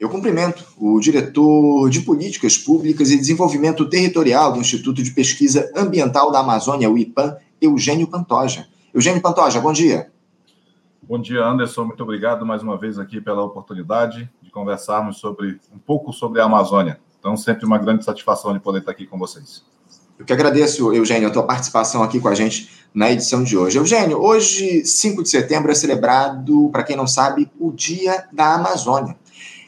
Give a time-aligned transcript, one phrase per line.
[0.00, 6.32] Eu cumprimento o diretor de Políticas Públicas e Desenvolvimento Territorial do Instituto de Pesquisa Ambiental
[6.32, 8.66] da Amazônia, o IPAM, Eugênio Pantoja.
[8.94, 10.10] Eugênio Pantoja, bom dia.
[11.02, 11.84] Bom dia, Anderson.
[11.84, 16.44] Muito obrigado mais uma vez aqui pela oportunidade de conversarmos sobre um pouco sobre a
[16.44, 16.98] Amazônia.
[17.18, 19.62] Então, sempre uma grande satisfação de poder estar aqui com vocês.
[20.18, 23.76] Eu que agradeço, Eugênio, a tua participação aqui com a gente na edição de hoje.
[23.76, 29.14] Eugênio, hoje, 5 de setembro, é celebrado, para quem não sabe, o Dia da Amazônia.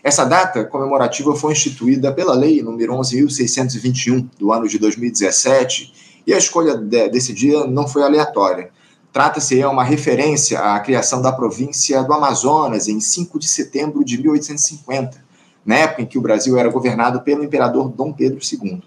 [0.03, 6.39] Essa data comemorativa foi instituída pela Lei nº 11.621 do ano de 2017 e a
[6.39, 8.71] escolha de, desse dia não foi aleatória.
[9.13, 14.21] Trata-se de uma referência à criação da província do Amazonas em 5 de setembro de
[14.21, 15.23] 1850,
[15.65, 18.83] na época em que o Brasil era governado pelo imperador Dom Pedro II.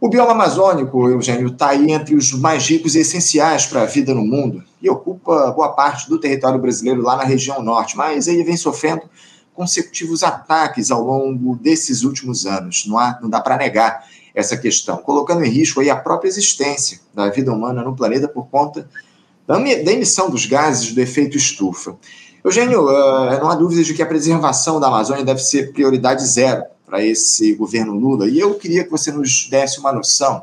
[0.00, 4.12] O bioma amazônico, Eugênio, está aí entre os mais ricos e essenciais para a vida
[4.12, 8.42] no mundo e ocupa boa parte do território brasileiro lá na região norte, mas ele
[8.42, 9.02] vem sofrendo
[9.56, 12.84] consecutivos ataques ao longo desses últimos anos.
[12.86, 17.00] Não, há, não dá para negar essa questão, colocando em risco aí a própria existência
[17.14, 18.86] da vida humana no planeta por conta
[19.46, 21.96] da, da emissão dos gases do efeito estufa.
[22.44, 26.62] Eugênio, uh, não há dúvida de que a preservação da Amazônia deve ser prioridade zero
[26.84, 30.42] para esse governo Lula, e eu queria que você nos desse uma noção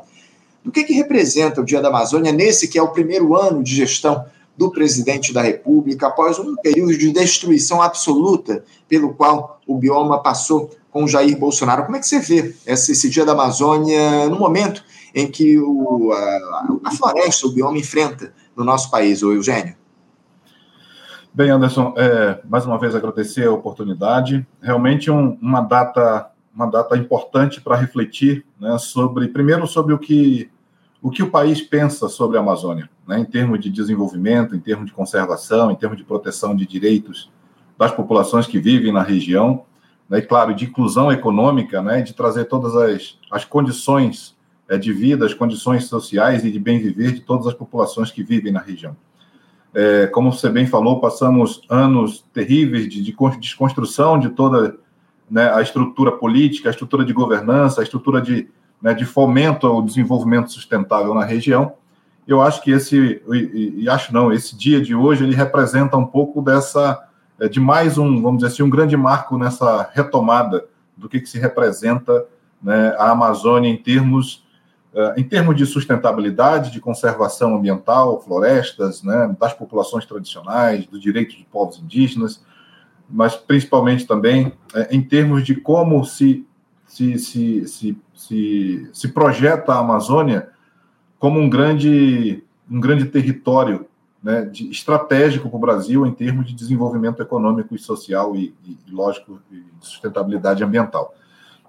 [0.62, 3.74] do que, que representa o Dia da Amazônia nesse que é o primeiro ano de
[3.74, 4.24] gestão
[4.56, 10.70] do presidente da República após um período de destruição absoluta pelo qual o bioma passou
[10.90, 11.84] com Jair Bolsonaro.
[11.84, 16.12] Como é que você vê esse, esse dia da Amazônia no momento em que o,
[16.12, 19.74] a, a, floresta, o bioma enfrenta no nosso país, o Eugênio?
[21.32, 24.46] Bem, Anderson, é, mais uma vez agradecer a oportunidade.
[24.62, 30.48] Realmente um, uma data uma data importante para refletir, né, sobre primeiro sobre o que
[31.04, 34.86] o que o país pensa sobre a Amazônia, né, em termos de desenvolvimento, em termos
[34.86, 37.30] de conservação, em termos de proteção de direitos
[37.76, 39.66] das populações que vivem na região,
[40.08, 44.34] né, e, claro, de inclusão econômica, né, de trazer todas as, as condições
[44.66, 48.22] é, de vida, as condições sociais e de bem viver de todas as populações que
[48.22, 48.96] vivem na região.
[49.74, 54.78] É, como você bem falou, passamos anos terríveis de, de desconstrução de toda
[55.30, 58.48] né, a estrutura política, a estrutura de governança, a estrutura de
[58.80, 61.74] né, de fomento ao desenvolvimento sustentável na região.
[62.26, 66.40] Eu acho que esse, e, acho não, esse dia de hoje ele representa um pouco
[66.40, 67.02] dessa,
[67.38, 70.64] é, de mais um, vamos dizer assim, um grande marco nessa retomada
[70.96, 72.26] do que, que se representa
[72.62, 74.46] né, a Amazônia em termos,
[74.94, 81.36] uh, em termos de sustentabilidade, de conservação ambiental, florestas, né, das populações tradicionais, dos direitos
[81.36, 82.42] de povos indígenas,
[83.08, 86.46] mas principalmente também é, em termos de como se
[86.94, 90.48] se, se, se, se, se projeta a Amazônia
[91.18, 93.86] como um grande, um grande território
[94.22, 98.78] né, de, estratégico para o Brasil em termos de desenvolvimento econômico e social e, e,
[98.92, 101.12] lógico, de sustentabilidade ambiental.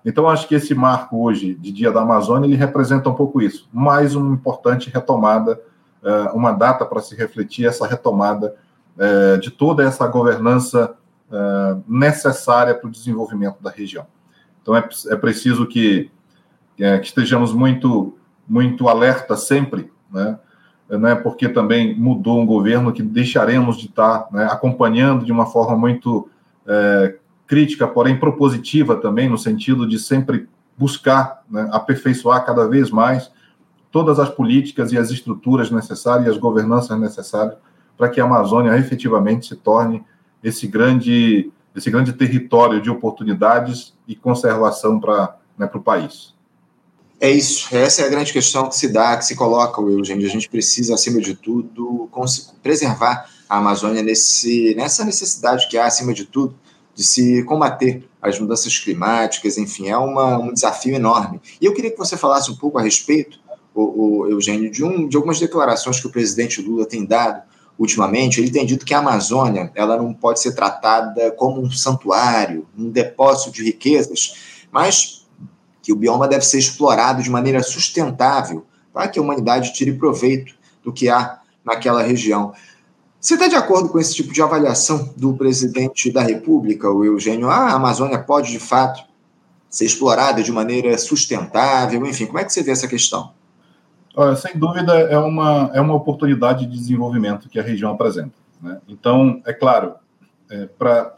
[0.06, 3.68] Então, acho que esse marco hoje de Dia da Amazônia ele representa um pouco isso.
[3.74, 5.60] Mais uma importante retomada,
[6.04, 8.56] eh, uma data para se refletir essa retomada
[9.00, 10.96] eh, de toda essa governança
[11.32, 14.06] eh, necessária para o desenvolvimento da região.
[14.66, 16.10] Então é, é preciso que,
[16.80, 18.18] é, que estejamos muito,
[18.48, 20.40] muito alerta sempre, né?
[20.90, 25.78] né, porque também mudou um governo que deixaremos de estar né, acompanhando de uma forma
[25.78, 26.28] muito
[26.66, 27.16] é,
[27.46, 33.32] crítica, porém propositiva também, no sentido de sempre buscar né, aperfeiçoar cada vez mais
[33.92, 37.56] todas as políticas e as estruturas necessárias e as governanças necessárias
[37.96, 40.04] para que a Amazônia efetivamente se torne
[40.44, 46.34] esse grande esse grande território de oportunidades e conservação para né, o país.
[47.20, 50.28] É isso, essa é a grande questão que se dá, que se coloca, Eugênio.
[50.28, 52.10] A gente precisa, acima de tudo,
[52.62, 56.56] preservar a Amazônia nesse, nessa necessidade que há, acima de tudo,
[56.94, 61.40] de se combater as mudanças climáticas, enfim, é uma, um desafio enorme.
[61.60, 63.40] E eu queria que você falasse um pouco a respeito,
[63.74, 67.44] o, o Eugênio, de, um, de algumas declarações que o presidente Lula tem dado
[67.78, 72.68] ultimamente, ele tem dito que a Amazônia ela não pode ser tratada como um santuário,
[72.78, 75.26] um depósito de riquezas, mas
[75.82, 80.56] que o bioma deve ser explorado de maneira sustentável para que a humanidade tire proveito
[80.84, 82.54] do que há naquela região.
[83.20, 87.50] Você está de acordo com esse tipo de avaliação do presidente da República, o Eugênio?
[87.50, 89.04] Ah, a Amazônia pode, de fato,
[89.70, 92.06] ser explorada de maneira sustentável?
[92.06, 93.34] Enfim, como é que você vê essa questão?
[94.16, 98.34] Olha, sem dúvida, é uma, é uma oportunidade de desenvolvimento que a região apresenta.
[98.62, 98.80] Né?
[98.88, 99.96] Então, é claro,
[100.50, 101.12] é, para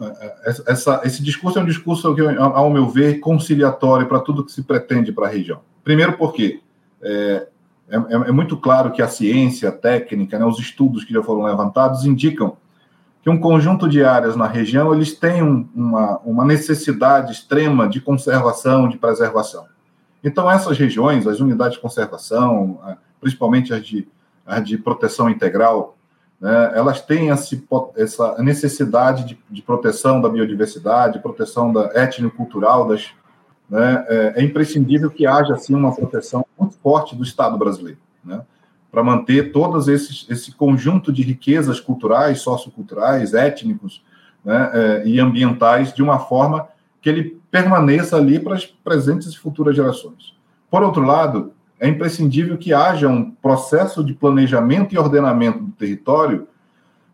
[0.00, 4.52] é, essa, esse discurso é um discurso, que, ao meu ver, conciliatório para tudo que
[4.52, 5.60] se pretende para a região.
[5.84, 6.60] Primeiro, porque
[7.00, 7.46] é,
[7.88, 11.42] é, é, muito claro que a ciência, a técnica, né, os estudos que já foram
[11.42, 12.56] levantados indicam
[13.22, 18.00] que um conjunto de áreas na região eles têm um, uma, uma necessidade extrema de
[18.00, 19.64] conservação, de preservação.
[20.26, 22.80] Então, essas regiões, as unidades de conservação,
[23.20, 24.08] principalmente as de,
[24.44, 25.96] as de proteção integral,
[26.40, 27.64] né, elas têm esse,
[27.96, 33.08] essa necessidade de, de, proteção da biodiversidade, proteção da étnico-cultural, das,
[33.70, 37.98] né, é, é, imprescindível que haja assim uma proteção muito forte do Estado brasileiro.
[38.24, 38.42] Né?
[38.90, 39.52] para manter
[39.88, 44.02] esses esse conjunto de riquezas culturais, socioculturais, étnicos
[44.42, 46.66] né, é, e ambientais de uma forma
[47.02, 50.34] que ele permaneça ali para as presentes e futuras gerações.
[50.70, 56.46] Por outro lado, é imprescindível que haja um processo de planejamento e ordenamento do território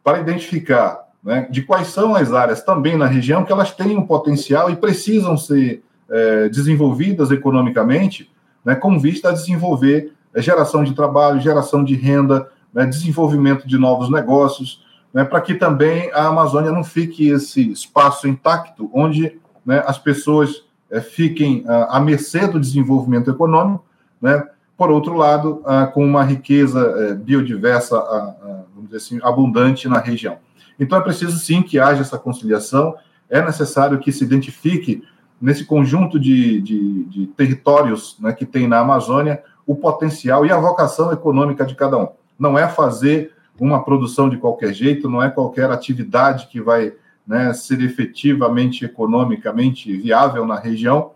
[0.03, 4.05] para identificar né, de quais são as áreas também na região que elas têm um
[4.05, 8.29] potencial e precisam ser é, desenvolvidas economicamente,
[8.65, 13.79] né, com vista a desenvolver é geração de trabalho, geração de renda, né, desenvolvimento de
[13.79, 14.83] novos negócios,
[15.15, 20.65] né, para que também a Amazônia não fique esse espaço intacto, onde né, as pessoas
[20.91, 23.85] é, fiquem ah, à mercê do desenvolvimento econômico,
[24.21, 24.43] né,
[24.77, 29.99] por outro lado, ah, com uma riqueza é, biodiversa, ah, vamos dizer assim, abundante na
[29.99, 30.39] região.
[30.79, 32.95] Então é preciso sim que haja essa conciliação,
[33.31, 35.03] é necessário que se identifique
[35.41, 40.59] nesse conjunto de, de, de territórios né, que tem na Amazônia o potencial e a
[40.59, 42.09] vocação econômica de cada um.
[42.39, 46.93] Não é fazer uma produção de qualquer jeito, não é qualquer atividade que vai
[47.27, 51.13] né, ser efetivamente economicamente viável na região,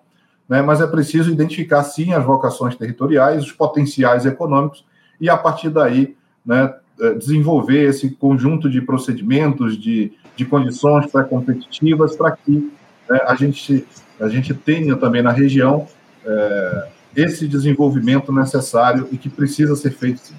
[0.49, 4.85] né, mas é preciso identificar sim as vocações territoriais, os potenciais econômicos
[5.21, 12.15] e a partir daí né, eh, desenvolver esse conjunto de procedimentos, de, de condições pré-competitivas
[12.15, 12.71] para que
[13.09, 13.85] né, a, gente,
[14.21, 15.89] a gente tenha também na região
[16.25, 20.35] é, esse desenvolvimento necessário e que precisa ser feito sim.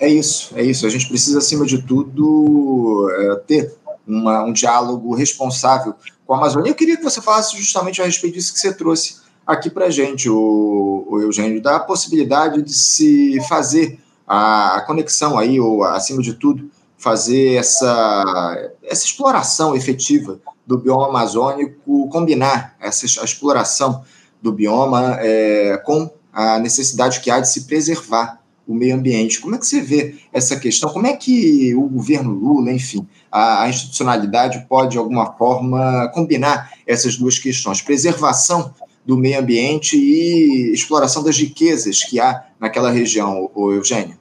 [0.00, 0.86] É isso, é isso.
[0.86, 3.74] A gente precisa, acima de tudo, é, ter
[4.06, 5.94] uma, um diálogo responsável
[6.26, 6.70] com a Amazônia.
[6.70, 9.90] Eu queria que você falasse justamente a respeito disso que você trouxe aqui para a
[9.90, 16.34] gente, o, o Eugênio, da possibilidade de se fazer a, conexão aí, ou acima de
[16.34, 24.04] tudo, fazer essa, essa exploração efetiva do bioma amazônico, combinar essa a exploração
[24.40, 28.39] do bioma é, com a necessidade que há de se preservar
[28.70, 29.40] o meio ambiente.
[29.40, 30.92] Como é que você vê essa questão?
[30.92, 36.72] Como é que o governo Lula, enfim, a, a institucionalidade pode, de alguma forma, combinar
[36.86, 37.82] essas duas questões?
[37.82, 38.72] Preservação
[39.04, 44.16] do meio ambiente e exploração das riquezas que há naquela região, o Eugênio?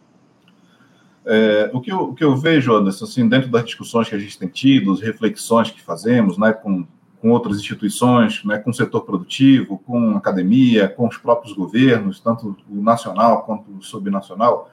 [1.25, 4.19] É, o, que eu, o que eu vejo, Anderson, assim, dentro das discussões que a
[4.19, 6.87] gente tem tido, as reflexões que fazemos, né, com
[7.21, 12.55] com outras instituições, né, com o setor produtivo, com academia, com os próprios governos, tanto
[12.69, 14.69] o nacional quanto o subnacional,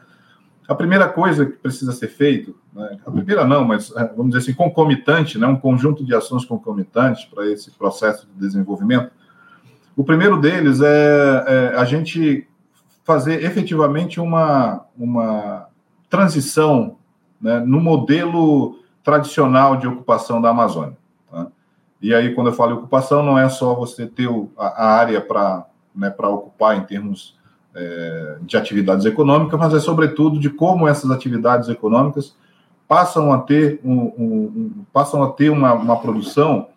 [0.69, 4.39] a primeira coisa que precisa ser feito, né, a primeira não, mas é, vamos dizer
[4.39, 9.11] assim, concomitante, né, um conjunto de ações concomitantes para esse processo de desenvolvimento,
[9.97, 12.47] o primeiro deles é, é a gente
[13.05, 15.69] fazer efetivamente uma, uma
[16.11, 16.97] transição
[17.41, 20.97] né, no modelo tradicional de ocupação da Amazônia.
[22.01, 26.15] E aí, quando eu falo ocupação, não é só você ter a, área para né,
[26.19, 27.37] ocupar em termos
[27.75, 32.37] é, de atividades econômicas, mas é sobretudo de como essas atividades econômicas
[32.87, 36.69] passam a ter, um, um, um passam a ter uma, uma produção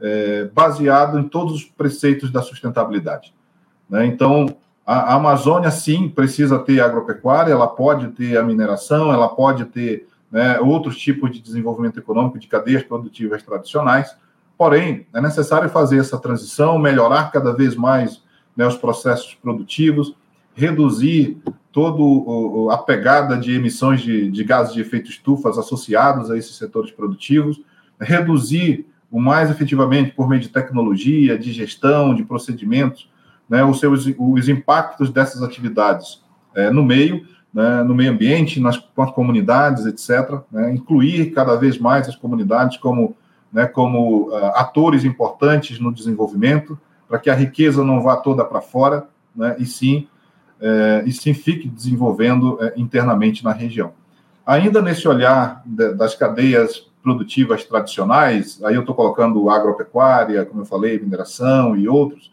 [0.00, 3.34] é, baseada em todos os preceitos da sustentabilidade.
[3.88, 4.06] Né?
[4.06, 4.56] Então,
[4.86, 10.06] a, a Amazônia, sim, precisa ter agropecuária, ela pode ter a mineração, ela pode ter
[10.30, 14.16] né, outros tipos de desenvolvimento econômico de cadeias produtivas tradicionais,
[14.56, 18.22] Porém, é necessário fazer essa transição, melhorar cada vez mais
[18.56, 20.14] né, os processos produtivos,
[20.54, 21.36] reduzir
[21.70, 26.90] toda a pegada de emissões de, de gases de efeito estufa associados a esses setores
[26.90, 27.60] produtivos,
[28.00, 33.10] reduzir o mais efetivamente por meio de tecnologia, de gestão, de procedimentos,
[33.48, 38.82] né, os seus os impactos dessas atividades é, no meio, né, no meio ambiente, nas,
[38.96, 40.40] nas comunidades, etc.
[40.50, 43.14] Né, incluir cada vez mais as comunidades como
[43.56, 48.60] né, como uh, atores importantes no desenvolvimento, para que a riqueza não vá toda para
[48.60, 50.06] fora, né, e sim
[50.60, 53.92] é, e sim fique desenvolvendo é, internamente na região.
[54.46, 60.66] Ainda nesse olhar de, das cadeias produtivas tradicionais, aí eu estou colocando agropecuária, como eu
[60.66, 62.30] falei, mineração e outros,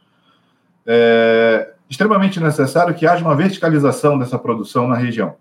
[0.86, 5.36] é extremamente necessário que haja uma verticalização dessa produção na região.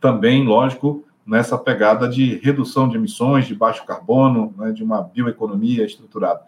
[0.00, 5.86] Também, lógico, nessa pegada de redução de emissões, de baixo carbono, né, de uma bioeconomia
[5.86, 6.40] estruturada.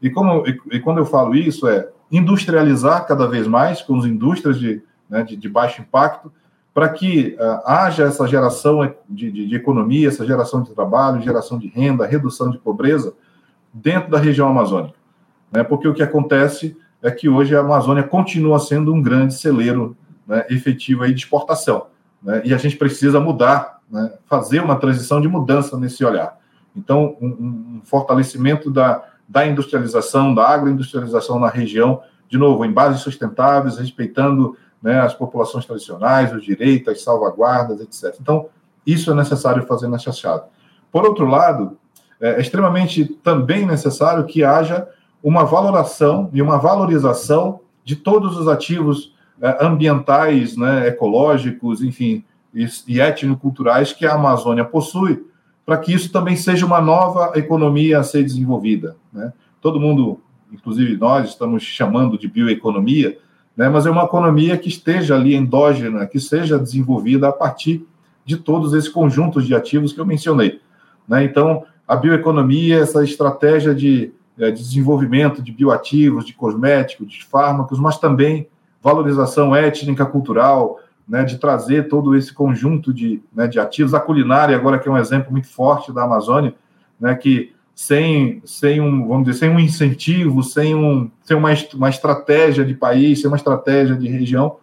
[0.00, 4.04] E, como, e, e, quando eu falo isso, é industrializar cada vez mais com as
[4.04, 4.80] indústrias de,
[5.10, 6.32] né, de, de baixo impacto,
[6.72, 11.58] para que uh, haja essa geração de, de, de, economia, essa geração de trabalho, geração
[11.58, 13.14] de renda, redução de pobreza
[13.74, 14.94] dentro da região amazônica.
[15.50, 15.64] Né?
[15.64, 20.46] Porque o que acontece é que hoje a Amazônia continua sendo um grande celeiro né,
[20.48, 21.86] efetivo aí de exportação.
[22.22, 22.42] Né?
[22.44, 26.38] E a gente precisa mudar, né, fazer uma transição de mudança nesse olhar.
[26.76, 33.00] Então, um, um fortalecimento da, da industrialização, da agroindustrialização na região, de novo, em bases
[33.00, 38.16] sustentáveis, respeitando né, as populações tradicionais, os direitos, as salvaguardas, etc.
[38.20, 38.48] Então,
[38.86, 40.44] isso é necessário fazer nessa chave.
[40.92, 41.76] Por outro lado,
[42.20, 44.88] é, é extremamente também necessário que haja
[45.22, 52.66] uma valoração e uma valorização de todos os ativos é, ambientais, né, ecológicos, enfim, e,
[52.86, 55.24] e étnico-culturais que a Amazônia possui,
[55.64, 58.96] para que isso também seja uma nova economia a ser desenvolvida.
[59.12, 59.32] Né?
[59.60, 60.20] Todo mundo,
[60.52, 63.18] inclusive nós, estamos chamando de bioeconomia,
[63.56, 67.84] né, mas é uma economia que esteja ali endógena, que seja desenvolvida a partir
[68.24, 70.60] de todos esses conjuntos de ativos que eu mencionei.
[71.08, 71.24] Né?
[71.24, 77.80] Então, a bioeconomia, essa estratégia de, é, de desenvolvimento de bioativos, de cosméticos, de fármacos,
[77.80, 78.46] mas também
[78.82, 80.78] valorização étnica, cultural,
[81.08, 83.94] né, de trazer todo esse conjunto de, né, de ativos.
[83.94, 86.54] A culinária, agora, que é um exemplo muito forte da Amazônia,
[87.00, 91.88] né, que sem, sem um, vamos dizer, sem um incentivo, sem, um, sem uma, uma
[91.88, 94.56] estratégia de país, sem uma estratégia de região,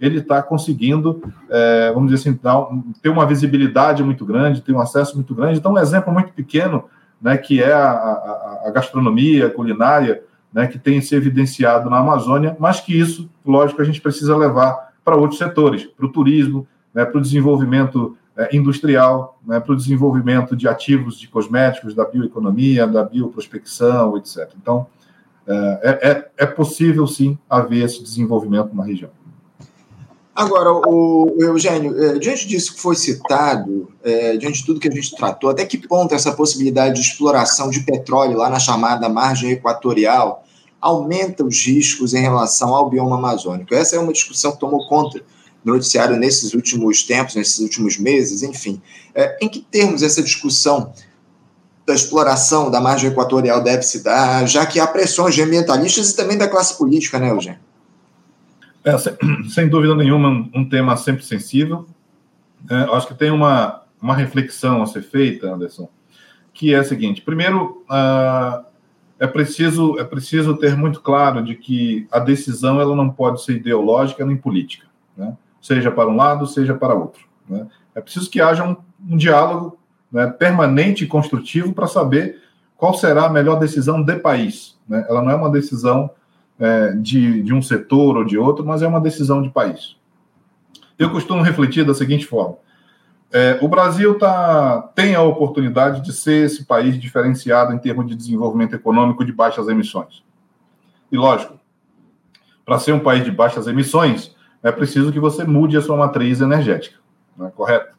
[0.00, 2.66] ele está conseguindo, é, vamos dizer assim, dar,
[3.00, 5.58] ter uma visibilidade muito grande, ter um acesso muito grande.
[5.58, 6.84] Então, um exemplo muito pequeno,
[7.20, 11.98] né, que é a, a, a gastronomia, a culinária, né, que tem se evidenciado na
[11.98, 16.66] Amazônia, mas que isso, lógico, a gente precisa levar para outros setores, para o turismo,
[16.94, 22.04] né, para o desenvolvimento é, industrial, né, para o desenvolvimento de ativos de cosméticos, da
[22.04, 24.50] bioeconomia, da bioprospecção, etc.
[24.60, 24.86] Então,
[25.46, 29.10] é, é, é possível, sim, haver esse desenvolvimento na região.
[30.34, 34.90] Agora, o, Eugênio, é, diante disso que foi citado, é, diante de tudo que a
[34.90, 39.50] gente tratou, até que ponto essa possibilidade de exploração de petróleo lá na chamada margem
[39.50, 40.41] equatorial
[40.82, 43.72] aumenta os riscos em relação ao bioma amazônico?
[43.72, 45.22] Essa é uma discussão que tomou conta
[45.64, 48.82] no noticiário nesses últimos tempos, nesses últimos meses, enfim.
[49.14, 50.92] É, em que termos essa discussão
[51.86, 56.16] da exploração da margem equatorial deve se dar, já que há pressões de ambientalistas e
[56.16, 57.60] também da classe política, né, Eugênio?
[58.84, 59.14] É, sem,
[59.50, 61.86] sem, dúvida nenhuma, um, um tema sempre sensível.
[62.68, 65.88] É, acho que tem uma, uma reflexão a ser feita, Anderson,
[66.52, 68.64] que é a seguinte: primeiro, uh,
[69.18, 73.56] é preciso é preciso ter muito claro de que a decisão ela não pode ser
[73.56, 75.36] ideológica nem política, né?
[75.60, 77.24] seja para um lado, seja para outro.
[77.48, 77.66] Né?
[77.94, 78.76] É preciso que haja um,
[79.08, 79.78] um diálogo
[80.10, 82.40] né, permanente e construtivo para saber
[82.76, 84.76] qual será a melhor decisão de país.
[84.88, 85.06] Né?
[85.08, 86.10] Ela não é uma decisão
[86.58, 89.96] é, de, de um setor ou de outro, mas é uma decisão de país.
[90.98, 92.56] Eu costumo refletir da seguinte forma:
[93.32, 98.14] é, o Brasil tá, tem a oportunidade de ser esse país diferenciado em termos de
[98.14, 100.22] desenvolvimento econômico de baixas emissões.
[101.10, 101.58] E lógico,
[102.64, 106.40] para ser um país de baixas emissões, é preciso que você mude a sua matriz
[106.40, 106.98] energética,
[107.36, 107.92] não é correto?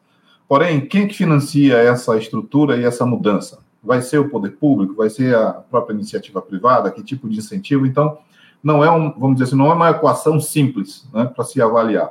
[0.48, 3.58] Porém, quem que financia essa estrutura e essa mudança?
[3.82, 4.94] Vai ser o poder público?
[4.94, 6.90] Vai ser a própria iniciativa privada?
[6.90, 7.86] Que tipo de incentivo?
[7.86, 8.18] Então,
[8.62, 12.10] não é um, vamos dizer assim, não é uma equação simples né, para se avaliar.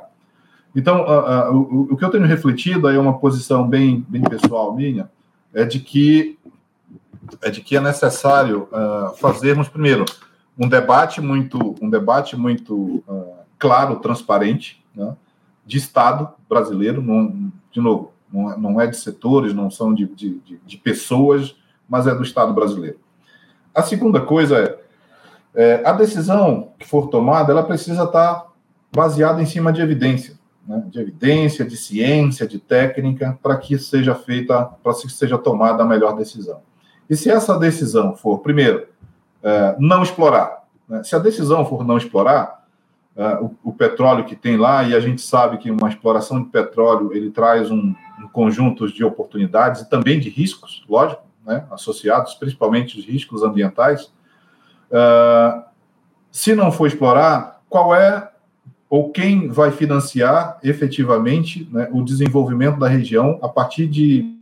[0.74, 4.22] Então, uh, uh, o, o, que eu tenho refletido aí é uma posição bem, bem
[4.22, 5.10] pessoal minha,
[5.52, 6.38] é de que
[7.40, 10.04] é de que é necessário uh, fazermos primeiro
[10.58, 13.02] um debate muito um debate muito
[13.58, 15.16] claro, transparente, né,
[15.64, 20.06] de Estado brasileiro, não, de novo, não é, não é de setores, não são de,
[20.06, 21.56] de, de pessoas,
[21.88, 22.98] mas é do Estado brasileiro.
[23.74, 24.84] A segunda coisa é
[25.54, 28.46] é, a decisão que for tomada, ela precisa estar
[28.92, 30.34] baseada em cima de evidência,
[30.66, 30.84] né?
[30.86, 35.86] de evidência, de ciência, de técnica, para que seja feita, para que seja tomada a
[35.86, 36.60] melhor decisão.
[37.08, 38.86] E se essa decisão for, primeiro,
[39.42, 41.02] é, não explorar, né?
[41.02, 42.64] se a decisão for não explorar,
[43.16, 46.48] é, o, o, petróleo que tem lá, e a gente sabe que uma exploração de
[46.48, 51.64] petróleo ele traz um, um conjunto de oportunidades e também de riscos, lógico, né?
[51.70, 54.12] associados principalmente os riscos ambientais,
[54.94, 55.64] Uh,
[56.30, 58.30] se não for explorar, qual é
[58.88, 64.34] ou quem vai financiar efetivamente né, o desenvolvimento da região a partir de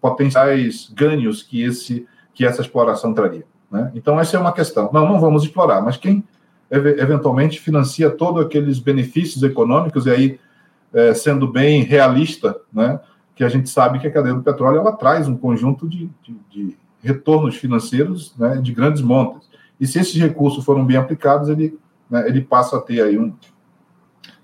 [0.00, 3.44] potenciais ganhos que, esse, que essa exploração traria.
[3.70, 3.90] Né?
[3.94, 4.90] Então, essa é uma questão.
[4.92, 6.24] Não, não vamos explorar, mas quem
[6.70, 10.40] eventualmente financia todos aqueles benefícios econômicos, e aí,
[10.92, 12.98] é, sendo bem realista, né,
[13.34, 16.36] que a gente sabe que a cadeia do petróleo ela traz um conjunto de, de,
[16.50, 19.48] de retornos financeiros né, de grandes montas.
[19.78, 21.78] E se esses recursos foram bem aplicados, ele,
[22.08, 23.34] né, ele passa a ter aí um,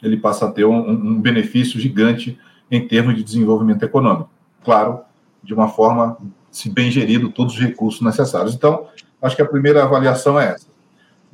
[0.02, 2.38] ele passa a ter um, um benefício gigante
[2.70, 4.30] em termos de desenvolvimento econômico.
[4.64, 5.00] Claro,
[5.42, 6.18] de uma forma,
[6.50, 8.54] se bem gerido, todos os recursos necessários.
[8.54, 8.86] Então,
[9.20, 10.68] acho que a primeira avaliação é essa.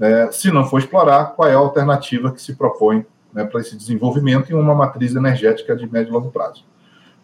[0.00, 3.76] É, se não for explorar, qual é a alternativa que se propõe né, para esse
[3.76, 6.64] desenvolvimento em uma matriz energética de médio e longo prazo?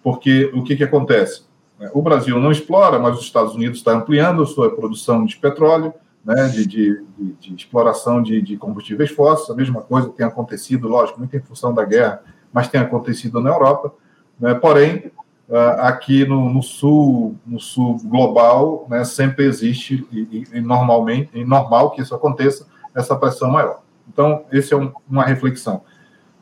[0.02, 1.44] Porque o que, que acontece?
[1.80, 5.36] É, o Brasil não explora, mas os Estados Unidos estão ampliando a sua produção de
[5.36, 5.92] petróleo,
[6.24, 7.04] né, de, de,
[7.40, 9.50] de, exploração de, de, combustíveis fósseis.
[9.50, 12.22] A mesma coisa tem acontecido, lógico, muito em função da guerra,
[12.52, 13.92] mas tem acontecido na Europa.
[14.38, 15.10] Né, porém,
[15.52, 21.44] ah, aqui no, no, sul, no sul global, né, sempre existe e, e, normalmente, e
[21.44, 23.80] normal que isso aconteça, essa pressão maior.
[24.08, 25.82] Então, esse é um, uma reflexão.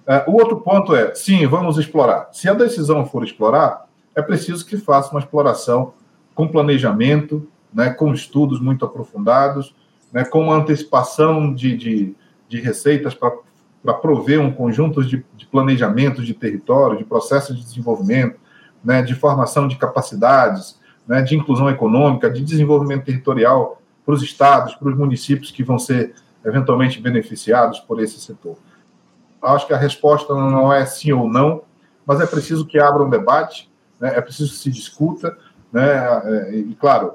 [0.06, 2.28] Uh, o outro ponto é, sim, vamos explorar.
[2.32, 5.92] Se a decisão for explorar, é preciso que faça uma exploração
[6.34, 9.74] com planejamento, né, com estudos muito aprofundados,
[10.12, 12.16] né, com uma antecipação de, de,
[12.48, 18.38] de receitas para prover um conjunto de, de planejamentos de território, de processos de desenvolvimento,
[18.82, 24.74] né, de formação de capacidades, né, de inclusão econômica, de desenvolvimento territorial para os estados,
[24.74, 28.56] para os municípios que vão ser eventualmente beneficiados por esse setor.
[29.42, 31.62] Acho que a resposta não é sim ou não,
[32.06, 33.70] mas é preciso que abra um debate,
[34.00, 35.36] né, é preciso que se discuta,
[35.72, 35.82] né,
[36.24, 37.14] é, e, claro,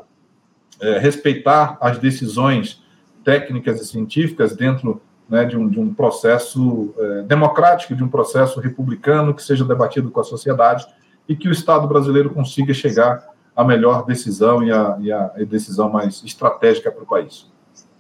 [0.82, 2.82] é, respeitar as decisões
[3.24, 8.60] técnicas e científicas dentro né, de, um, de, um, processo é, democrático, de um processo
[8.60, 10.86] republicano que seja debatido com a sociedade
[11.28, 13.26] e que o Estado brasileiro consiga chegar
[13.56, 17.52] à melhor decisão e à, e decisão mais estratégica para o país.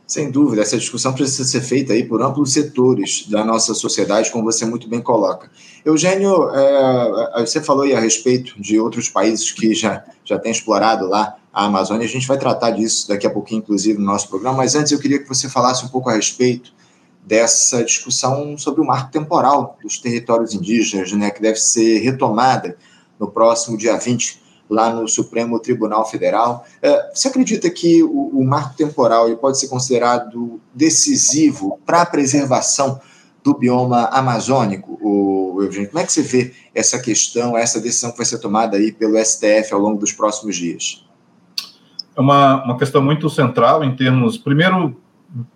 [0.06, 4.44] Sem dúvida, essa discussão precisa ser feita aí por amplos setores da nossa sociedade, como
[4.44, 5.50] você muito bem coloca.
[5.86, 11.08] Eugênio, é, você falou aí a respeito de outros países que já, já têm explorado
[11.08, 12.05] lá a Amazônia.
[12.05, 14.57] A gente vai tratar disso daqui a pouquinho, inclusive, no nosso programa.
[14.57, 16.74] Mas antes eu queria que você falasse um pouco a respeito
[17.24, 22.75] dessa discussão sobre o marco temporal dos territórios indígenas, né, que deve ser retomada
[23.19, 26.65] no próximo dia 20, lá no Supremo Tribunal Federal.
[26.81, 32.05] É, você acredita que o, o marco temporal ele pode ser considerado decisivo para a
[32.05, 33.00] preservação
[33.44, 35.89] do bioma amazônico, o Eugênio?
[35.89, 39.24] Como é que você vê essa questão, essa decisão que vai ser tomada aí pelo
[39.24, 41.05] STF ao longo dos próximos dias?
[42.16, 44.96] É uma, uma questão muito central em termos, primeiro,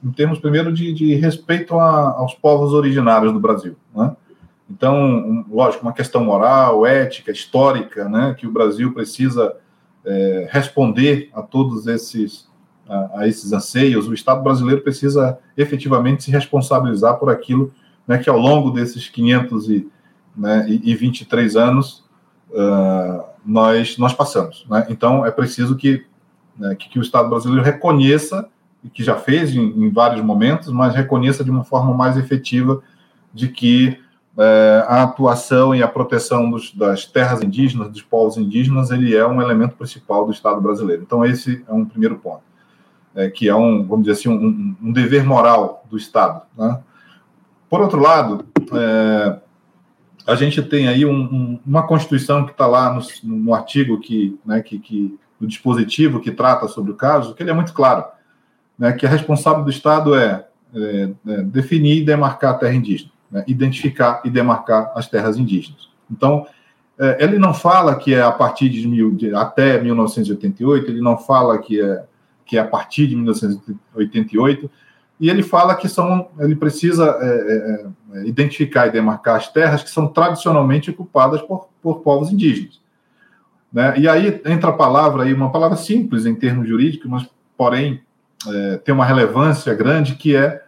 [0.04, 4.16] em termos primeiro de, de respeito a, aos povos originários do Brasil, né?
[4.70, 9.56] Então, um, lógico, uma questão moral, ética, histórica, né, que o Brasil precisa
[10.06, 12.46] é, responder a todos esses
[12.88, 14.08] a, a, esses anseios.
[14.08, 17.72] O Estado brasileiro precisa efetivamente se responsabilizar por aquilo,
[18.06, 22.04] né, que ao longo desses 523 né, anos
[22.50, 24.66] uh, nós nós passamos.
[24.70, 24.86] Né?
[24.90, 26.06] Então, é preciso que
[26.58, 28.48] né, que, que, o Estado brasileiro reconheça,
[28.84, 32.82] e que já fez em, em, vários momentos, mas reconheça de uma forma mais efetiva
[33.34, 34.00] de que
[34.38, 39.26] é, a atuação e a proteção dos, das terras indígenas, dos povos indígenas, ele é
[39.26, 41.02] um elemento principal do Estado brasileiro.
[41.02, 42.44] Então, esse é um primeiro ponto,
[43.16, 46.44] é, que é um, vamos dizer assim, um, um dever moral do Estado.
[46.56, 46.80] Né?
[47.70, 49.40] Por outro lado, é,
[50.28, 54.62] a gente tem aí um, uma Constituição que está lá no, no, artigo que, né,
[54.62, 58.06] que, que do dispositivo que trata sobre o caso, que ele é muito claro,
[58.78, 63.12] né, que a responsável do Estado é, é, é definir e demarcar a terra indígena,
[63.32, 65.90] né, identificar e demarcar as terras indígenas.
[66.10, 66.48] Então,
[67.00, 71.18] é, ele não fala que é a partir de, mil, de, até 1988, ele não
[71.18, 72.04] fala que é
[72.48, 74.72] que é a partir de 1988,
[75.20, 79.84] e ele fala que são, ele precisa é, é, é, identificar e demarcar as terras
[79.84, 82.80] que são tradicionalmente ocupadas por, por povos indígenas.
[83.72, 84.00] Né?
[84.00, 88.02] E aí entra a palavra aí, uma palavra simples em termos jurídicos, mas porém
[88.48, 90.64] é, tem uma relevância grande que é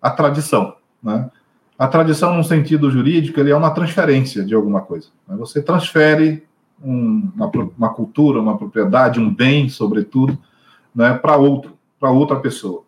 [0.00, 0.74] a tradição.
[1.02, 1.30] Né?
[1.78, 5.08] A tradição, no sentido jurídico, ele é uma transferência de alguma coisa.
[5.28, 5.36] Né?
[5.36, 6.46] Você transfere
[6.82, 10.38] um, uma, uma, cultura, uma propriedade, um bem, sobretudo,
[10.94, 12.84] né, para outro, para outra pessoa.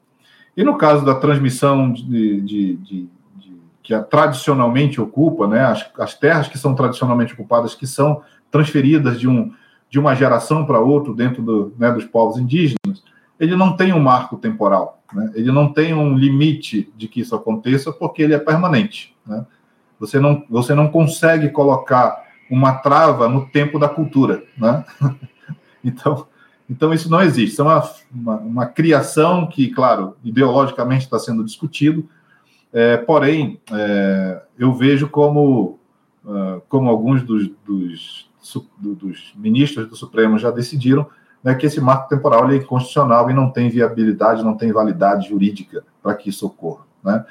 [0.57, 5.88] E no caso da transmissão de, de, de, de que a, tradicionalmente ocupa, né, as,
[5.99, 9.53] as terras que são tradicionalmente ocupadas, que são transferidas de, um,
[9.89, 13.03] de uma geração para outra dentro do, né, dos povos indígenas,
[13.39, 15.31] ele não tem um marco temporal, né?
[15.35, 19.17] ele não tem um limite de que isso aconteça, porque ele é permanente.
[19.27, 19.47] Né?
[19.99, 24.43] Você, não, você não consegue colocar uma trava no tempo da cultura.
[24.59, 24.85] Né?
[25.83, 26.27] então,
[26.69, 27.55] então, isso não existe.
[27.55, 32.09] Isso é uma, uma, uma criação que, claro, ideologicamente está sendo discutido,
[32.73, 35.81] é, porém, é, eu vejo como,
[36.25, 38.30] uh, como alguns dos, dos
[38.79, 41.07] dos ministros do Supremo já decidiram
[41.42, 45.85] né, que esse marco temporal é inconstitucional e não tem viabilidade, não tem validade jurídica
[46.03, 46.85] para que isso ocorra.
[47.03, 47.24] Né?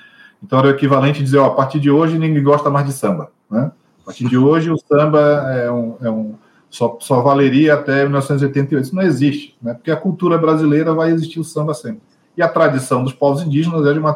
[0.43, 2.93] Então era o equivalente a dizer, ó, a partir de hoje ninguém gosta mais de
[2.93, 3.71] samba, né?
[4.01, 5.19] A partir de hoje o samba
[5.53, 6.35] é um, é um
[6.69, 8.85] só, só valeria até 1988.
[8.85, 9.73] Isso não existe, né?
[9.73, 12.01] Porque a cultura brasileira vai existir o samba sempre.
[12.35, 14.15] E a tradição dos povos indígenas é uma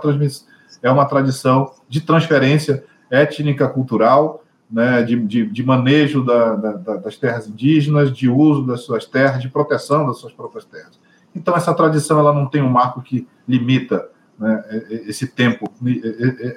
[0.82, 4.43] é uma tradição de transferência étnica, cultural,
[4.74, 9.40] né, de, de, de manejo da, da, das terras indígenas, de uso das suas terras,
[9.40, 11.00] de proteção das suas próprias terras.
[11.36, 14.64] Então, essa tradição ela não tem um marco que limita né,
[15.08, 15.72] esse tempo,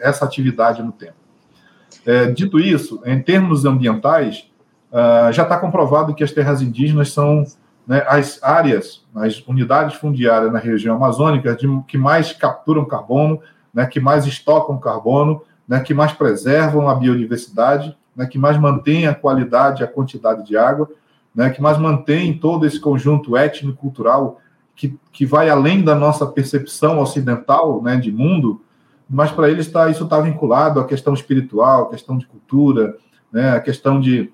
[0.00, 1.14] essa atividade no tempo.
[2.06, 4.50] É, dito isso, em termos ambientais,
[4.90, 7.44] uh, já está comprovado que as terras indígenas são
[7.86, 13.40] né, as áreas, as unidades fundiárias na região amazônica de, que mais capturam carbono,
[13.74, 19.06] né, que mais estocam carbono, né, que mais preservam a biodiversidade, né, que mais mantêm
[19.06, 20.88] a qualidade a quantidade de água,
[21.34, 24.40] né, que mais mantém todo esse conjunto étnico-cultural
[24.74, 28.62] que, que vai além da nossa percepção ocidental né, de mundo,
[29.08, 32.96] mas para eles tá, isso está vinculado à questão espiritual, à questão de cultura,
[33.32, 34.30] né, à questão de,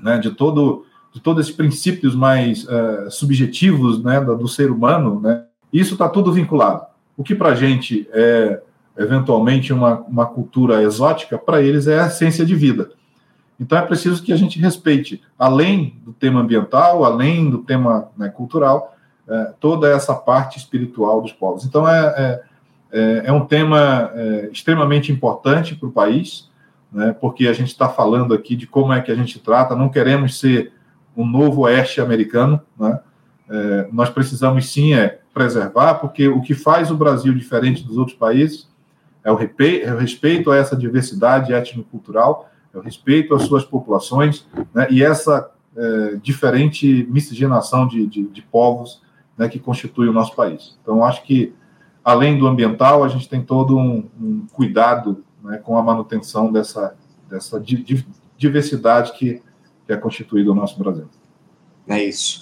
[0.00, 5.20] né, de, todo, de todos esses princípios mais uh, subjetivos né, do, do, ser humano.
[5.20, 6.84] Né, isso está tudo vinculado.
[7.16, 8.60] O que para a gente é
[8.96, 12.90] eventualmente uma, uma cultura exótica, para eles é a essência de vida.
[13.58, 18.28] Então é preciso que a gente respeite, além do tema ambiental, além do tema né,
[18.28, 18.94] cultural,
[19.28, 21.64] é, toda essa parte espiritual dos povos.
[21.64, 22.42] Então, é, é,
[22.92, 26.50] é, é um tema é, extremamente importante para o país,
[26.92, 29.88] né, porque a gente está falando aqui de como é que a gente trata, não
[29.88, 30.72] queremos ser
[31.16, 33.00] um novo oeste americano, né,
[33.48, 38.16] é, nós precisamos sim é, preservar, porque o que faz o Brasil diferente dos outros
[38.16, 38.68] países
[39.26, 44.46] é o, é o respeito a essa diversidade étnico-cultural, é o respeito às suas populações,
[44.72, 45.50] né, e essa
[46.22, 49.02] diferente miscigenação de, de, de povos
[49.36, 50.76] né, que constitui o nosso país.
[50.80, 51.52] Então, acho que,
[52.02, 56.94] além do ambiental, a gente tem todo um, um cuidado né, com a manutenção dessa,
[57.28, 57.62] dessa
[58.38, 59.42] diversidade que,
[59.86, 61.06] que é constituído o nosso Brasil.
[61.86, 62.40] É isso.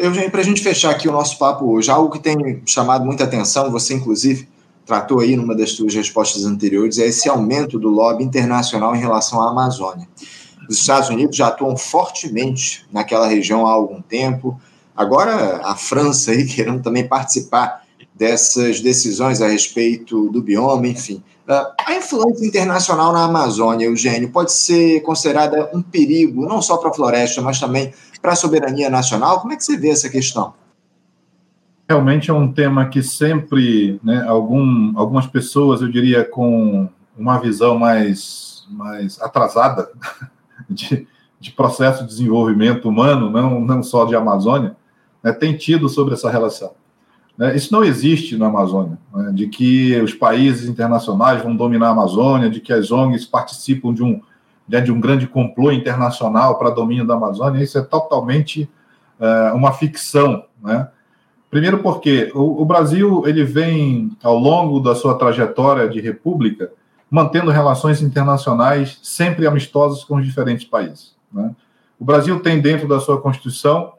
[0.00, 3.24] Eugênio, para a gente fechar aqui o nosso papo hoje, algo que tem chamado muita
[3.24, 4.48] atenção, você inclusive
[4.84, 9.40] tratou aí numa das suas respostas anteriores, é esse aumento do lobby internacional em relação
[9.40, 10.08] à Amazônia.
[10.68, 14.60] Os Estados Unidos já atuam fortemente naquela região há algum tempo,
[14.96, 17.82] Agora, a França aí querendo também participar
[18.14, 21.22] dessas decisões a respeito do bioma, enfim.
[21.48, 26.90] Ah, a influência internacional na Amazônia, Eugênio, pode ser considerada um perigo, não só para
[26.90, 29.40] a floresta, mas também para a soberania nacional?
[29.40, 30.54] Como é que você vê essa questão?
[31.92, 37.78] Realmente é um tema que sempre, né, algum, algumas pessoas, eu diria, com uma visão
[37.78, 39.90] mais, mais atrasada
[40.70, 41.06] de,
[41.38, 44.74] de processo de desenvolvimento humano, não, não só de Amazônia,
[45.22, 46.70] né, tem tido sobre essa relação.
[47.36, 51.92] Né, isso não existe na Amazônia, né, de que os países internacionais vão dominar a
[51.92, 54.18] Amazônia, de que as ONGs participam de um,
[54.66, 58.66] né, de um grande complô internacional para domínio da Amazônia, isso é totalmente
[59.20, 60.46] uh, uma ficção.
[60.62, 60.88] Né?
[61.52, 66.72] Primeiro porque o, o, Brasil ele vem, ao longo da sua trajetória de república,
[67.10, 71.14] mantendo relações internacionais sempre amistosas com os diferentes países.
[71.30, 71.54] Né?
[72.00, 73.92] O Brasil tem dentro da sua Constituição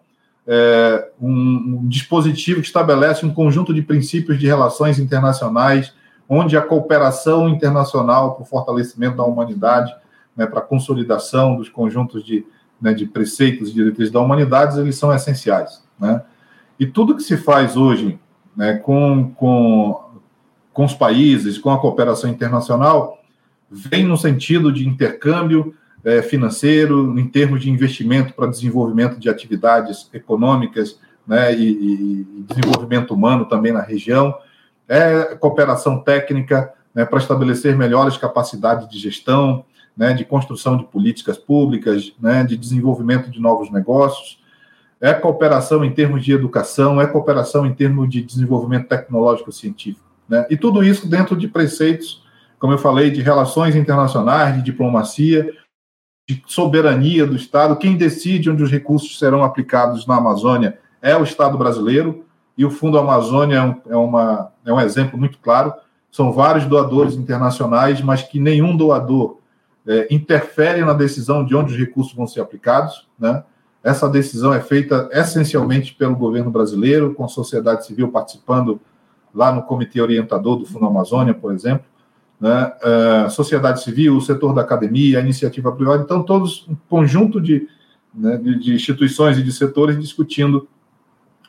[0.48, 5.94] é, um, um, dispositivo que estabelece um conjunto de princípios de relações internacionais,
[6.28, 9.96] onde a cooperação internacional para o fortalecimento da humanidade,
[10.36, 12.44] né, para a consolidação dos conjuntos de,
[12.82, 15.84] né, de preceitos e diretrizes da humanidade, eles são essenciais.
[16.00, 16.20] Né?
[16.80, 18.20] E tudo que se faz hoje
[18.56, 20.00] né, com, com,
[20.72, 23.20] com os países, com a cooperação internacional,
[23.70, 30.10] vem no sentido de intercâmbio, é, financeiro, em termos de investimento para desenvolvimento de atividades
[30.14, 34.36] econômicas né, e, e, desenvolvimento humano também na região,
[34.88, 39.64] é cooperação técnica né, para estabelecer melhores capacidades de gestão,
[39.96, 44.43] né, de construção de políticas públicas, né, de desenvolvimento de novos negócios,
[45.04, 50.08] é cooperação em termos de educação, é cooperação em termos de desenvolvimento tecnológico-científico.
[50.30, 52.24] Né, e tudo isso dentro de preceitos,
[52.58, 55.54] como eu falei, de relações internacionais, de diplomacia,
[56.26, 57.76] de soberania do Estado.
[57.76, 62.24] Quem decide onde os recursos serão aplicados na Amazônia é o Estado brasileiro,
[62.58, 65.74] e o Fundo Amazônia é um, é uma, é um exemplo muito claro.
[66.10, 69.40] São vários doadores internacionais, mas que nenhum doador
[69.86, 73.10] é, interfere na decisão de onde os recursos vão ser aplicados.
[73.20, 73.44] Né?
[73.84, 78.80] Essa decisão é feita essencialmente pelo governo brasileiro, com sociedade civil participando
[79.34, 81.86] lá no comitê orientador do Fundo Amazônia, por exemplo
[82.44, 82.74] né,
[83.26, 87.70] a sociedade civil, o setor da academia, a iniciativa privada, então todos um conjunto de,
[88.14, 90.68] né, de, de, instituições e de setores discutindo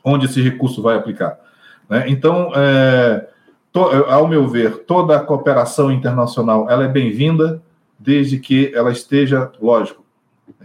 [0.05, 1.37] onde esse recurso vai aplicar.
[1.91, 2.05] Né?
[2.07, 3.27] Então, é,
[3.73, 7.61] to, ao meu ver, toda a cooperação internacional ela é bem-vinda,
[7.99, 10.04] desde que ela esteja, lógico,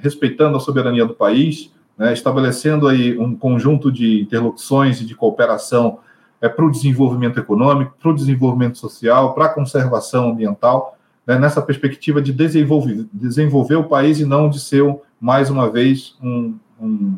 [0.02, 6.00] respeitando a soberania do país, né, estabelecendo aí um conjunto de interlocuções e de cooperação
[6.42, 11.62] é, para o desenvolvimento econômico, para o desenvolvimento social, para a conservação ambiental, né, nessa
[11.62, 14.84] perspectiva de desenvolver, desenvolver o país e não de ser,
[15.20, 17.18] mais uma vez, um, um,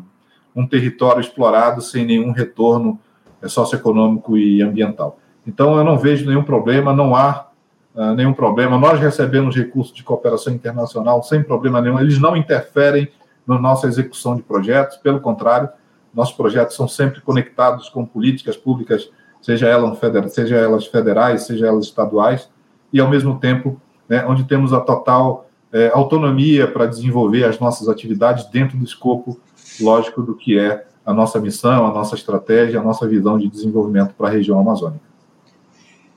[0.54, 2.98] um território explorado sem nenhum retorno
[3.40, 5.18] é, socioeconômico e ambiental.
[5.46, 7.46] Então, eu não vejo nenhum problema, não há
[7.94, 8.78] uh, nenhum problema.
[8.78, 13.08] Nós recebemos recursos de cooperação internacional sem problema nenhum, eles não interferem
[13.46, 15.68] na nossa execução de projetos, pelo contrário,
[16.14, 21.66] nossos projetos são sempre conectados com políticas públicas, seja elas, federais, seja elas federais, seja
[21.66, 22.48] elas estaduais,
[22.92, 27.88] e ao mesmo tempo, né, onde temos a total é, autonomia para desenvolver as nossas
[27.88, 29.40] atividades dentro do escopo
[29.80, 34.14] lógico do que é a nossa missão, a nossa estratégia, a nossa visão de desenvolvimento
[34.14, 35.11] para a região amazônica.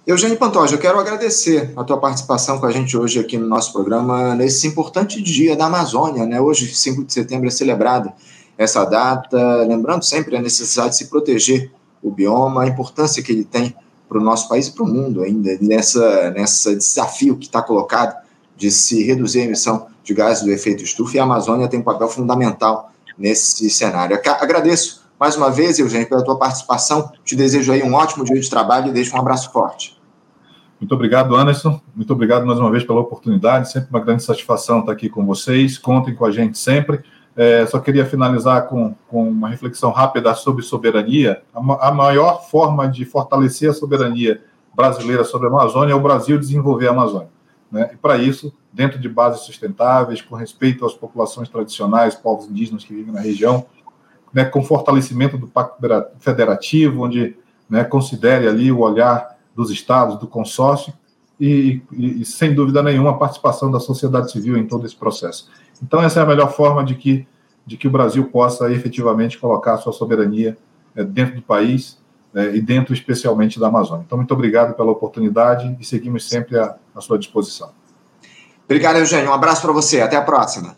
[0.07, 3.73] Eugênio Pantoja, eu quero agradecer a tua participação com a gente hoje aqui no nosso
[3.73, 6.27] programa, nesse importante dia da Amazônia.
[6.27, 6.39] Né?
[6.39, 8.13] Hoje, 5 de setembro, é celebrada
[8.55, 11.71] essa data, lembrando sempre a necessidade de se proteger
[12.03, 13.75] o bioma, a importância que ele tem
[14.07, 18.15] para o nosso país e para o mundo ainda, nessa, nessa desafio que está colocado
[18.55, 21.83] de se reduzir a emissão de gases do efeito estufa, e a Amazônia tem um
[21.83, 24.15] papel fundamental nesse cenário.
[24.23, 27.11] Agradeço mais uma vez, Eugênio, pela tua participação.
[27.23, 29.94] Te desejo aí um ótimo dia de trabalho e deixo um abraço forte.
[30.79, 31.79] Muito obrigado, Anderson.
[31.95, 33.71] Muito obrigado mais uma vez pela oportunidade.
[33.71, 35.77] Sempre uma grande satisfação estar aqui com vocês.
[35.77, 37.01] Contem com a gente sempre.
[37.35, 41.41] É, só queria finalizar com, com uma reflexão rápida sobre soberania.
[41.53, 44.41] A, a maior forma de fortalecer a soberania
[44.73, 47.29] brasileira sobre a Amazônia é o Brasil desenvolver a Amazônia.
[47.71, 47.91] Né?
[47.93, 52.93] E para isso, dentro de bases sustentáveis, com respeito às populações tradicionais, povos indígenas que
[52.93, 53.65] vivem na região,
[54.33, 55.77] né, com fortalecimento do Pacto
[56.19, 57.37] Federativo, onde
[57.69, 60.93] né, considere ali o olhar dos estados, do consórcio,
[61.39, 65.49] e, e, e, sem dúvida nenhuma, a participação da sociedade civil em todo esse processo.
[65.81, 67.27] Então, essa é a melhor forma de que,
[67.65, 70.57] de que o Brasil possa efetivamente colocar a sua soberania
[70.95, 71.97] é, dentro do país
[72.33, 74.03] é, e dentro especialmente da Amazônia.
[74.05, 77.71] Então, muito obrigado pela oportunidade e seguimos sempre à, à sua disposição.
[78.63, 79.29] Obrigado, Eugênio.
[79.29, 80.01] Um abraço para você.
[80.01, 80.75] Até a próxima.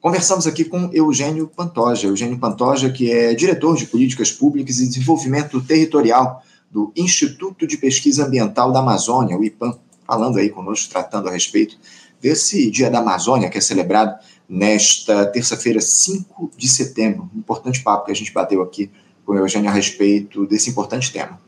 [0.00, 2.08] Conversamos aqui com Eugênio Pantoja.
[2.08, 6.42] Eugênio Pantoja, que é diretor de Políticas Públicas e Desenvolvimento Territorial
[6.72, 11.76] do Instituto de Pesquisa Ambiental da Amazônia, o IPAM, falando aí conosco, tratando a respeito
[12.20, 17.30] desse Dia da Amazônia, que é celebrado nesta terça-feira, 5 de setembro.
[17.34, 18.90] Um importante papo que a gente bateu aqui
[19.24, 21.38] com o Eugênio a respeito desse importante tema.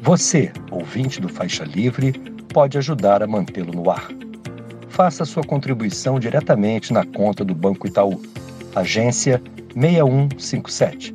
[0.00, 2.12] Você, ouvinte do Faixa Livre,
[2.52, 4.08] pode ajudar a mantê-lo no ar
[4.98, 8.20] faça sua contribuição diretamente na conta do Banco Itaú,
[8.74, 9.40] agência
[9.72, 11.14] 6157,